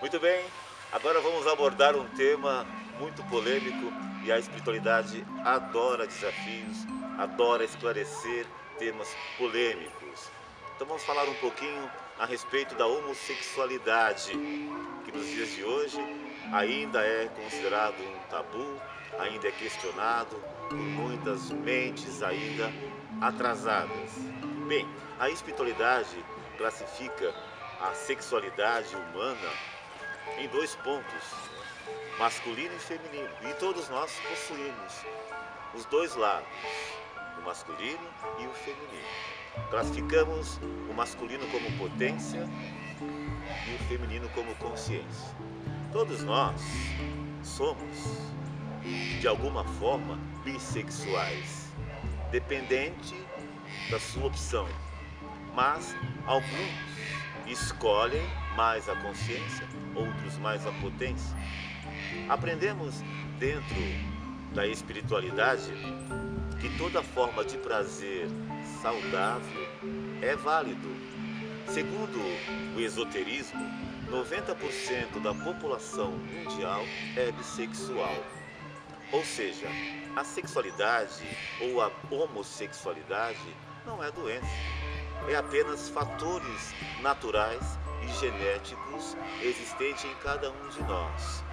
Muito 0.00 0.18
bem, 0.18 0.42
agora 0.90 1.20
vamos 1.20 1.46
abordar 1.46 1.94
um 1.94 2.08
tema 2.16 2.66
muito 2.98 3.22
polêmico 3.24 3.92
e 4.24 4.32
a 4.32 4.38
espiritualidade 4.38 5.22
adora 5.44 6.06
desafios, 6.06 6.86
adora 7.18 7.64
esclarecer 7.64 8.46
temas 8.78 9.14
polêmicos. 9.36 10.30
Então 10.74 10.86
vamos 10.86 11.04
falar 11.04 11.28
um 11.28 11.34
pouquinho 11.34 11.90
a 12.18 12.24
respeito 12.24 12.74
da 12.76 12.86
homossexualidade, 12.86 14.30
que 15.04 15.12
nos 15.12 15.26
dias 15.26 15.50
de 15.50 15.64
hoje 15.64 15.98
ainda 16.50 17.02
é 17.02 17.28
considerado 17.36 18.00
um 18.00 18.18
tabu, 18.30 18.80
ainda 19.18 19.48
é 19.48 19.52
questionado 19.52 20.34
por 20.70 20.78
muitas 20.78 21.50
mentes 21.50 22.22
ainda 22.22 22.72
atrasadas. 23.20 24.12
Bem, 24.66 24.88
a 25.18 25.28
espiritualidade 25.28 26.24
classifica 26.56 27.34
a 27.82 27.92
sexualidade 27.92 28.96
humana 28.96 29.50
em 30.40 30.48
dois 30.48 30.74
pontos, 30.76 31.24
masculino 32.18 32.74
e 32.74 32.78
feminino. 32.78 33.28
E 33.42 33.52
todos 33.54 33.88
nós 33.90 34.10
possuímos 34.20 35.04
os 35.74 35.84
dois 35.84 36.16
lados, 36.16 36.48
o 37.38 37.42
masculino 37.42 38.08
e 38.38 38.46
o 38.46 38.52
feminino. 38.54 39.68
Classificamos 39.68 40.58
o 40.88 40.94
masculino 40.94 41.46
como 41.48 41.70
potência 41.76 42.48
e 43.00 43.74
o 43.74 43.78
feminino 43.88 44.28
como 44.30 44.54
consciência. 44.56 45.36
Todos 45.92 46.22
nós 46.22 46.60
somos, 47.42 48.32
de 49.20 49.28
alguma 49.28 49.64
forma, 49.64 50.18
bissexuais, 50.42 51.68
dependente 52.30 53.14
da 53.90 54.00
sua 54.00 54.26
opção. 54.26 54.66
Mas 55.54 55.94
alguns 56.26 57.19
escolhem 57.46 58.22
mais 58.56 58.88
a 58.88 58.96
consciência, 58.96 59.66
outros 59.94 60.36
mais 60.38 60.66
a 60.66 60.72
potência. 60.72 61.36
Aprendemos 62.28 63.02
dentro 63.38 63.76
da 64.54 64.66
espiritualidade 64.66 65.72
que 66.60 66.68
toda 66.76 67.02
forma 67.02 67.44
de 67.44 67.56
prazer 67.58 68.28
saudável 68.82 69.68
é 70.22 70.36
válido. 70.36 70.88
Segundo 71.66 72.18
o 72.76 72.80
esoterismo, 72.80 73.60
90% 74.10 75.20
da 75.22 75.32
população 75.32 76.10
mundial 76.10 76.82
é 77.16 77.30
bissexual. 77.32 78.14
Ou 79.12 79.24
seja, 79.24 79.66
a 80.16 80.24
sexualidade 80.24 81.24
ou 81.60 81.80
a 81.80 81.90
homossexualidade 82.10 83.54
não 83.86 84.02
é 84.02 84.10
doença, 84.10 84.46
é 85.28 85.36
apenas 85.36 85.88
fatores 85.88 86.74
naturais 87.02 87.78
e 88.02 88.08
genéticos 88.18 89.16
existentes 89.42 90.04
em 90.04 90.14
cada 90.22 90.50
um 90.50 90.68
de 90.68 90.82
nós. 90.84 91.44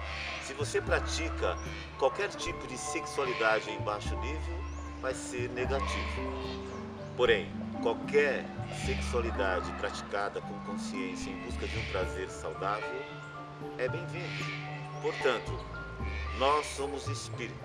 Se 0.42 0.54
você 0.54 0.80
pratica 0.80 1.56
qualquer 1.98 2.28
tipo 2.30 2.66
de 2.66 2.78
sexualidade 2.78 3.70
em 3.70 3.80
baixo 3.82 4.16
nível, 4.16 4.58
vai 5.00 5.14
ser 5.14 5.50
negativo. 5.50 6.22
Porém, 7.16 7.50
qualquer 7.82 8.44
sexualidade 8.86 9.70
praticada 9.72 10.40
com 10.40 10.58
consciência 10.60 11.30
em 11.30 11.36
busca 11.44 11.66
de 11.66 11.78
um 11.78 11.84
prazer 11.86 12.30
saudável 12.30 13.02
é 13.76 13.88
bem-vindo. 13.88 14.44
Portanto, 15.02 15.52
nós 16.38 16.66
somos 16.66 17.06
espíritos 17.08 17.58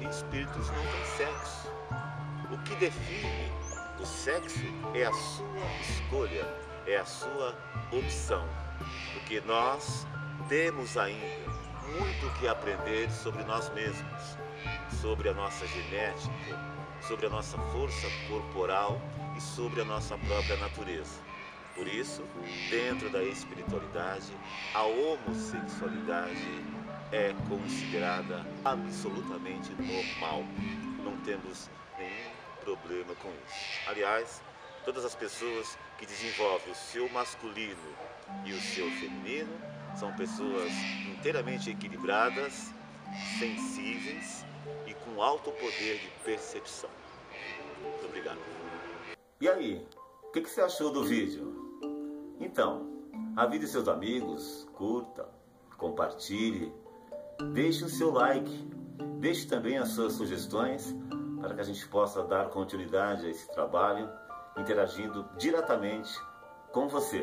e 0.00 0.06
espíritos 0.08 0.68
não 0.70 0.82
têm 0.82 1.04
sexo. 1.16 1.68
O 2.52 2.58
que 2.58 2.74
define 2.76 3.43
o 4.04 4.06
sexo 4.06 4.60
é 4.92 5.04
a 5.04 5.12
sua 5.14 5.66
escolha, 5.80 6.46
é 6.86 6.98
a 6.98 7.06
sua 7.06 7.56
opção. 7.90 8.46
Porque 9.14 9.40
nós 9.40 10.06
temos 10.46 10.98
ainda 10.98 11.24
muito 11.88 12.38
que 12.38 12.46
aprender 12.46 13.10
sobre 13.10 13.42
nós 13.44 13.72
mesmos, 13.72 14.36
sobre 15.00 15.30
a 15.30 15.32
nossa 15.32 15.66
genética, 15.66 16.30
sobre 17.00 17.24
a 17.28 17.30
nossa 17.30 17.56
força 17.72 18.06
corporal 18.28 19.00
e 19.38 19.40
sobre 19.40 19.80
a 19.80 19.86
nossa 19.86 20.18
própria 20.18 20.58
natureza. 20.58 21.18
Por 21.74 21.88
isso, 21.88 22.22
dentro 22.68 23.08
da 23.08 23.24
espiritualidade, 23.24 24.36
a 24.74 24.82
homossexualidade 24.82 26.62
é 27.10 27.34
considerada 27.48 28.44
absolutamente 28.66 29.72
normal. 29.72 30.44
Não 31.02 31.16
temos 31.22 31.70
nenhum 31.98 32.43
problema 32.64 33.14
com 33.16 33.28
isso. 33.28 33.88
Aliás, 33.88 34.42
todas 34.84 35.04
as 35.04 35.14
pessoas 35.14 35.78
que 35.98 36.06
desenvolvem 36.06 36.72
o 36.72 36.74
seu 36.74 37.08
masculino 37.10 37.94
e 38.44 38.52
o 38.52 38.60
seu 38.60 38.90
feminino 38.92 39.52
são 39.94 40.12
pessoas 40.16 40.72
inteiramente 41.06 41.70
equilibradas, 41.70 42.72
sensíveis 43.38 44.44
e 44.86 44.94
com 44.94 45.22
alto 45.22 45.52
poder 45.52 45.98
de 45.98 46.10
percepção. 46.24 46.90
Muito 47.82 48.06
obrigado. 48.06 48.38
E 49.40 49.48
aí, 49.48 49.86
o 50.22 50.32
que, 50.32 50.40
que 50.40 50.50
você 50.50 50.62
achou 50.62 50.90
do 50.90 51.04
vídeo? 51.04 51.80
Então, 52.40 52.90
avise 53.36 53.68
seus 53.68 53.88
amigos, 53.88 54.66
curta, 54.74 55.28
compartilhe, 55.76 56.72
deixe 57.52 57.84
o 57.84 57.88
seu 57.88 58.10
like, 58.10 58.50
deixe 59.20 59.46
também 59.46 59.76
as 59.78 59.90
suas 59.90 60.14
sugestões 60.14 60.94
para 61.44 61.54
que 61.54 61.60
a 61.60 61.64
gente 61.64 61.86
possa 61.88 62.22
dar 62.24 62.48
continuidade 62.48 63.26
a 63.26 63.28
esse 63.28 63.52
trabalho, 63.52 64.10
interagindo 64.56 65.28
diretamente 65.36 66.18
com 66.72 66.88
você. 66.88 67.22